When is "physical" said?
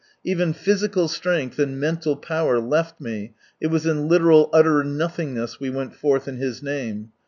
0.51-1.07